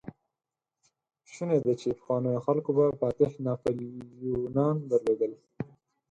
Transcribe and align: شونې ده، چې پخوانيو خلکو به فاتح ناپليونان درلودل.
شونې 1.31 1.57
ده، 1.65 1.73
چې 1.81 1.89
پخوانيو 1.97 2.43
خلکو 2.45 2.69
به 2.77 2.85
فاتح 2.99 3.31
ناپليونان 3.45 4.75
درلودل. 4.91 5.33